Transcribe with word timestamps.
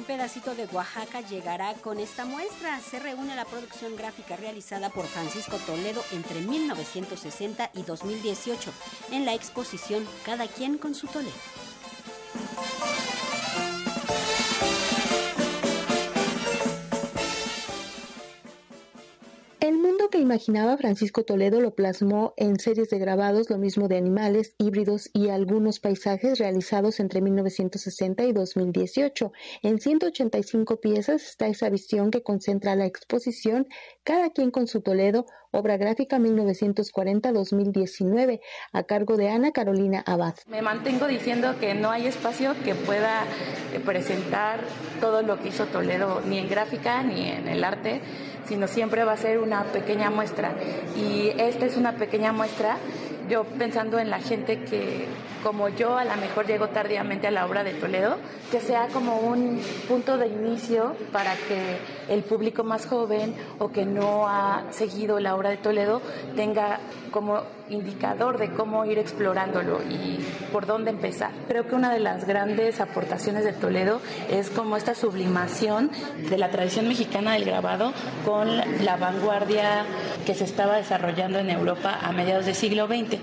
Un 0.00 0.06
pedacito 0.06 0.54
de 0.54 0.64
Oaxaca 0.72 1.20
llegará 1.20 1.74
con 1.74 1.98
esta 1.98 2.24
muestra. 2.24 2.80
Se 2.80 2.98
reúne 2.98 3.36
la 3.36 3.44
producción 3.44 3.96
gráfica 3.96 4.34
realizada 4.34 4.88
por 4.88 5.04
Francisco 5.04 5.58
Toledo 5.66 6.02
entre 6.12 6.40
1960 6.40 7.70
y 7.74 7.82
2018 7.82 8.72
en 9.12 9.26
la 9.26 9.34
exposición 9.34 10.08
Cada 10.24 10.46
quien 10.46 10.78
con 10.78 10.94
su 10.94 11.06
Toledo. 11.06 11.36
Imaginaba 20.20 20.76
Francisco 20.76 21.24
Toledo 21.24 21.62
lo 21.62 21.74
plasmó 21.74 22.34
en 22.36 22.60
series 22.60 22.90
de 22.90 22.98
grabados, 22.98 23.48
lo 23.48 23.56
mismo 23.56 23.88
de 23.88 23.96
animales, 23.96 24.54
híbridos 24.58 25.08
y 25.14 25.30
algunos 25.30 25.80
paisajes 25.80 26.38
realizados 26.38 27.00
entre 27.00 27.22
1960 27.22 28.24
y 28.24 28.32
2018. 28.32 29.32
En 29.62 29.80
185 29.80 30.78
piezas 30.80 31.22
está 31.22 31.46
esa 31.46 31.70
visión 31.70 32.10
que 32.10 32.22
concentra 32.22 32.76
la 32.76 32.84
exposición 32.84 33.66
Cada 34.04 34.28
quien 34.30 34.50
con 34.50 34.66
su 34.66 34.82
Toledo, 34.82 35.24
obra 35.52 35.78
gráfica 35.78 36.18
1940-2019, 36.18 38.40
a 38.72 38.82
cargo 38.84 39.16
de 39.16 39.30
Ana 39.30 39.52
Carolina 39.52 40.02
Abad. 40.06 40.34
Me 40.46 40.60
mantengo 40.62 41.06
diciendo 41.06 41.54
que 41.58 41.74
no 41.74 41.90
hay 41.90 42.06
espacio 42.06 42.54
que 42.64 42.74
pueda 42.74 43.24
eh, 43.72 43.80
presentar 43.80 44.60
todo 45.00 45.22
lo 45.22 45.40
que 45.40 45.48
hizo 45.48 45.64
Toledo, 45.66 46.20
ni 46.26 46.38
en 46.38 46.48
gráfica 46.48 47.02
ni 47.02 47.28
en 47.28 47.48
el 47.48 47.64
arte 47.64 48.00
sino 48.50 48.66
siempre 48.66 49.04
va 49.04 49.12
a 49.12 49.16
ser 49.16 49.38
una 49.38 49.62
pequeña 49.62 50.10
muestra. 50.10 50.50
Y 50.96 51.30
esta 51.38 51.66
es 51.66 51.76
una 51.76 51.92
pequeña 51.92 52.32
muestra, 52.32 52.78
yo 53.28 53.44
pensando 53.44 54.00
en 54.00 54.10
la 54.10 54.18
gente 54.18 54.64
que, 54.64 55.06
como 55.42 55.68
yo, 55.68 55.96
a 55.96 56.04
lo 56.04 56.16
mejor 56.16 56.46
llego 56.46 56.68
tardíamente 56.68 57.26
a 57.26 57.30
la 57.30 57.46
obra 57.46 57.64
de 57.64 57.74
Toledo, 57.74 58.16
que 58.50 58.60
sea 58.60 58.88
como 58.88 59.18
un 59.20 59.60
punto 59.88 60.18
de 60.18 60.28
inicio 60.28 60.94
para 61.12 61.34
que 61.34 61.78
el 62.08 62.22
público 62.22 62.64
más 62.64 62.86
joven 62.86 63.34
o 63.58 63.70
que 63.70 63.84
no 63.84 64.28
ha 64.28 64.64
seguido 64.70 65.20
la 65.20 65.34
obra 65.34 65.50
de 65.50 65.56
Toledo 65.56 66.02
tenga 66.36 66.80
como 67.10 67.42
indicador 67.70 68.38
de 68.38 68.52
cómo 68.52 68.84
ir 68.84 68.98
explorándolo 68.98 69.80
y 69.82 70.18
por 70.52 70.66
dónde 70.66 70.90
empezar. 70.90 71.30
Creo 71.48 71.66
que 71.66 71.74
una 71.74 71.92
de 71.92 72.00
las 72.00 72.26
grandes 72.26 72.80
aportaciones 72.80 73.44
de 73.44 73.52
Toledo 73.52 74.00
es 74.30 74.50
como 74.50 74.76
esta 74.76 74.94
sublimación 74.94 75.90
de 76.28 76.38
la 76.38 76.50
tradición 76.50 76.88
mexicana 76.88 77.34
del 77.34 77.44
grabado 77.44 77.92
con 78.24 78.56
la 78.84 78.96
vanguardia 78.96 79.84
que 80.26 80.34
se 80.34 80.44
estaba 80.44 80.76
desarrollando 80.76 81.38
en 81.38 81.50
Europa 81.50 81.98
a 82.02 82.12
mediados 82.12 82.46
del 82.46 82.54
siglo 82.54 82.86
XX 82.86 83.18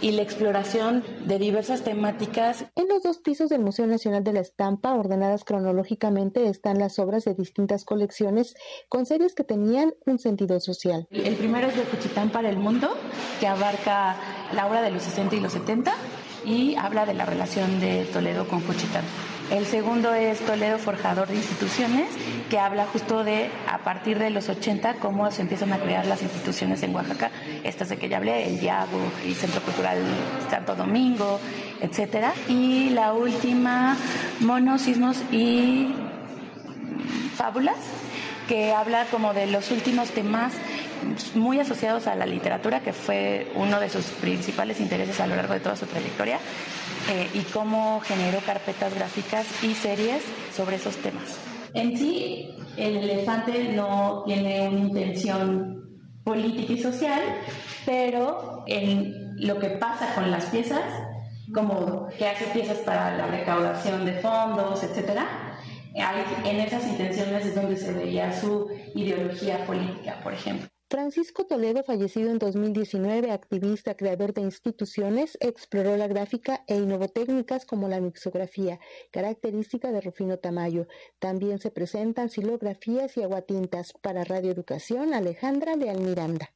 y 0.00 0.12
la 0.12 0.22
exploración 0.22 1.04
de 1.24 1.38
diversas 1.58 1.82
temáticas. 1.82 2.66
En 2.76 2.86
los 2.86 3.02
dos 3.02 3.18
pisos 3.18 3.48
del 3.48 3.62
Museo 3.62 3.84
Nacional 3.88 4.22
de 4.22 4.32
la 4.32 4.38
Estampa, 4.38 4.94
ordenadas 4.94 5.42
cronológicamente, 5.42 6.48
están 6.48 6.78
las 6.78 7.00
obras 7.00 7.24
de 7.24 7.34
distintas 7.34 7.84
colecciones 7.84 8.54
con 8.88 9.06
series 9.06 9.34
que 9.34 9.42
tenían 9.42 9.92
un 10.06 10.20
sentido 10.20 10.60
social. 10.60 11.08
El 11.10 11.34
primero 11.34 11.66
es 11.66 11.76
de 11.76 11.82
Cuchitán 11.82 12.30
para 12.30 12.48
el 12.48 12.58
Mundo, 12.58 12.88
que 13.40 13.48
abarca 13.48 14.14
la 14.54 14.68
obra 14.68 14.82
de 14.82 14.92
los 14.92 15.02
60 15.02 15.34
y 15.34 15.40
los 15.40 15.52
70 15.52 15.92
y 16.44 16.76
habla 16.76 17.06
de 17.06 17.14
la 17.14 17.24
relación 17.24 17.80
de 17.80 18.04
Toledo 18.04 18.46
con 18.46 18.60
Cuchitán. 18.60 19.02
El 19.50 19.64
segundo 19.64 20.12
es 20.12 20.40
Toledo 20.40 20.78
Forjador 20.78 21.26
de 21.26 21.36
Instituciones, 21.36 22.10
que 22.50 22.58
habla 22.58 22.84
justo 22.84 23.24
de 23.24 23.48
a 23.66 23.78
partir 23.78 24.18
de 24.18 24.28
los 24.28 24.50
80 24.50 24.96
cómo 24.96 25.30
se 25.30 25.40
empiezan 25.40 25.72
a 25.72 25.78
crear 25.78 26.04
las 26.06 26.20
instituciones 26.20 26.82
en 26.82 26.94
Oaxaca, 26.94 27.30
estas 27.64 27.88
de 27.88 27.96
que 27.96 28.10
ya 28.10 28.18
hablé, 28.18 28.46
el 28.46 28.60
Diago, 28.60 29.00
el 29.24 29.34
Centro 29.34 29.62
Cultural 29.62 30.02
Santo 30.50 30.74
Domingo, 30.74 31.40
etcétera. 31.80 32.34
Y 32.48 32.90
la 32.90 33.14
última, 33.14 33.96
Monos, 34.40 34.82
Sismos 34.82 35.16
y 35.32 35.94
Fábulas, 37.34 37.78
que 38.48 38.72
habla 38.72 39.04
como 39.10 39.34
de 39.34 39.46
los 39.46 39.70
últimos 39.70 40.10
temas 40.10 40.54
muy 41.34 41.60
asociados 41.60 42.06
a 42.06 42.16
la 42.16 42.26
literatura, 42.26 42.80
que 42.80 42.92
fue 42.92 43.52
uno 43.54 43.78
de 43.78 43.88
sus 43.88 44.06
principales 44.06 44.80
intereses 44.80 45.20
a 45.20 45.26
lo 45.26 45.36
largo 45.36 45.54
de 45.54 45.60
toda 45.60 45.76
su 45.76 45.86
trayectoria, 45.86 46.38
eh, 47.10 47.28
y 47.34 47.40
cómo 47.52 48.00
generó 48.00 48.40
carpetas 48.40 48.94
gráficas 48.94 49.46
y 49.62 49.74
series 49.74 50.22
sobre 50.56 50.76
esos 50.76 50.96
temas. 50.96 51.38
En 51.74 51.96
sí, 51.96 52.50
el 52.76 52.96
elefante 52.96 53.72
no 53.74 54.24
tiene 54.26 54.68
una 54.68 54.80
intención 54.80 56.00
política 56.24 56.72
y 56.72 56.82
social, 56.82 57.20
pero 57.86 58.64
en 58.66 59.36
lo 59.46 59.58
que 59.58 59.70
pasa 59.70 60.14
con 60.14 60.30
las 60.30 60.46
piezas, 60.46 60.82
como 61.54 62.08
que 62.18 62.26
hace 62.26 62.46
piezas 62.46 62.78
para 62.78 63.16
la 63.16 63.26
recaudación 63.26 64.04
de 64.04 64.12
fondos, 64.14 64.82
etcétera, 64.82 65.47
en 65.98 66.60
esas 66.60 66.86
intenciones 66.86 67.46
es 67.46 67.54
donde 67.54 67.76
se 67.76 67.92
veía 67.92 68.32
su 68.32 68.68
ideología 68.94 69.64
política, 69.66 70.20
por 70.22 70.32
ejemplo. 70.32 70.68
Francisco 70.90 71.44
Toledo, 71.44 71.84
fallecido 71.84 72.30
en 72.30 72.38
2019, 72.38 73.30
activista, 73.30 73.94
creador 73.94 74.32
de 74.32 74.40
instituciones, 74.40 75.36
exploró 75.40 75.98
la 75.98 76.06
gráfica 76.06 76.64
e 76.66 76.76
innovó 76.76 77.08
técnicas 77.08 77.66
como 77.66 77.88
la 77.88 78.00
mixografía, 78.00 78.80
característica 79.10 79.92
de 79.92 80.00
Rufino 80.00 80.38
Tamayo. 80.38 80.86
También 81.18 81.58
se 81.58 81.70
presentan 81.70 82.30
silografías 82.30 83.18
y 83.18 83.22
aguatintas. 83.22 83.92
Para 84.00 84.24
Radio 84.24 84.50
Educación, 84.50 85.12
Alejandra 85.12 85.76
Leal 85.76 86.00
Miranda. 86.00 86.54